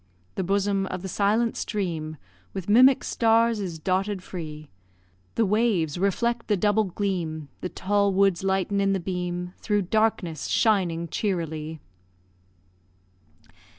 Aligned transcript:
The 0.33 0.43
bosom 0.43 0.87
of 0.87 1.03
the 1.03 1.07
silent 1.07 1.55
stream 1.55 2.17
With 2.53 2.67
mimic 2.67 3.03
stars 3.03 3.59
is 3.59 3.77
dotted 3.77 4.23
free; 4.23 4.71
The 5.35 5.45
waves 5.45 5.99
reflect 5.99 6.47
the 6.47 6.57
double 6.57 6.85
gleam, 6.85 7.49
The 7.59 7.69
tall 7.69 8.11
woods 8.11 8.43
lighten 8.43 8.81
in 8.81 8.93
the 8.93 8.99
beam, 8.99 9.53
Through 9.59 9.83
darkness 9.93 10.47
shining 10.47 11.07
cheerily! 11.07 11.81